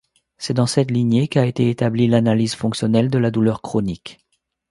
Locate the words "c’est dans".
0.39-0.65